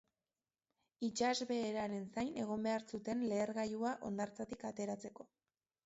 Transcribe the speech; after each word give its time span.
Itsasbeheraren 1.07 2.09
zain 2.15 2.33
egon 2.47 2.67
behar 2.69 2.89
zuten 2.95 3.25
lehergailua 3.35 3.97
hondartzatik 4.11 4.71
ateratzeko. 4.73 5.33